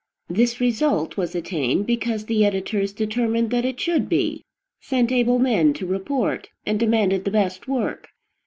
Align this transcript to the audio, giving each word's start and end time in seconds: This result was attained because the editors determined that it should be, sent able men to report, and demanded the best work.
This 0.31 0.59
result 0.59 1.15
was 1.15 1.35
attained 1.35 1.85
because 1.85 2.25
the 2.25 2.43
editors 2.43 2.91
determined 2.91 3.51
that 3.51 3.65
it 3.65 3.79
should 3.79 4.09
be, 4.09 4.41
sent 4.81 5.11
able 5.11 5.37
men 5.37 5.73
to 5.73 5.85
report, 5.85 6.49
and 6.65 6.79
demanded 6.79 7.23
the 7.23 7.29
best 7.29 7.67
work. 7.67 8.07